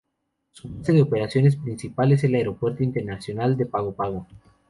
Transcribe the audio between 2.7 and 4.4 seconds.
Internacional de Pago Pago.